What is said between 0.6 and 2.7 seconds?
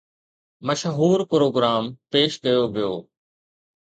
مشهور پروگرام پيش ڪيو